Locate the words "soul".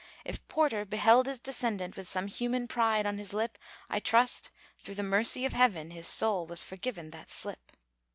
6.07-6.47